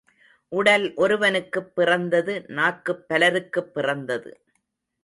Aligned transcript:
உடல் 0.51 0.93
ஒருவனுக்குப் 0.95 1.75
பிறந்தது 1.75 2.45
நாக்குப் 2.49 3.07
பலருக்குப் 3.07 3.73
பிறந்தது. 3.73 4.31